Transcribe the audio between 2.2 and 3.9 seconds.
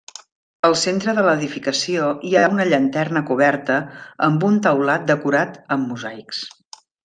hi ha una llanterna coberta